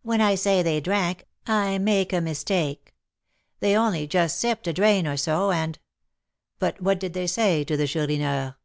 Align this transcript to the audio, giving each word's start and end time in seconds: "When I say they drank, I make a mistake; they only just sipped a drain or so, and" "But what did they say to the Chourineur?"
"When 0.00 0.22
I 0.22 0.34
say 0.34 0.62
they 0.62 0.80
drank, 0.80 1.26
I 1.46 1.76
make 1.76 2.14
a 2.14 2.22
mistake; 2.22 2.94
they 3.60 3.76
only 3.76 4.06
just 4.06 4.40
sipped 4.40 4.66
a 4.66 4.72
drain 4.72 5.06
or 5.06 5.18
so, 5.18 5.50
and" 5.50 5.78
"But 6.58 6.80
what 6.80 6.98
did 6.98 7.12
they 7.12 7.26
say 7.26 7.64
to 7.64 7.76
the 7.76 7.86
Chourineur?" 7.86 8.56